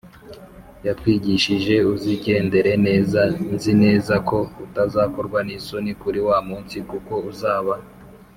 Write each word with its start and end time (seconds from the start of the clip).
yatwigishije, 0.85 1.75
uzigendere 1.93 2.71
neza. 2.87 3.21
nzi 3.53 3.73
neza 3.83 4.13
ko 4.29 4.37
utazakorwa 4.65 5.39
n’isoni 5.47 5.91
kuri 6.01 6.19
wa 6.27 6.37
munsi, 6.47 6.77
kuko 6.89 7.13
uzaba 7.31 7.73